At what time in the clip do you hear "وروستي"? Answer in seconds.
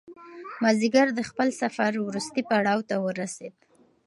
1.99-2.41